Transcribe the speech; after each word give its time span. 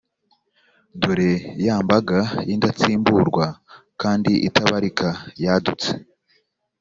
Dore, 0.99 1.31
ya 1.65 1.75
mbaga 1.85 2.19
y’indatsimburwa 2.47 3.45
kandi 4.01 4.31
itabarika 4.47 5.07
yadutse, 5.43 5.89